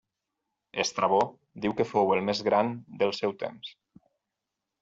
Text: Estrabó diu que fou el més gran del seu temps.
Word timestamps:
Estrabó 0.83 1.19
diu 1.65 1.75
que 1.81 1.87
fou 1.91 2.15
el 2.15 2.23
més 2.31 2.43
gran 2.49 2.73
del 3.03 3.15
seu 3.21 3.37
temps. 3.45 3.73